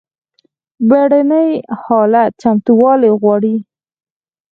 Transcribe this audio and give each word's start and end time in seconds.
بیړني 0.89 1.49
حالات 1.83 2.31
چمتووالی 2.41 3.11
غواړي 3.21 3.55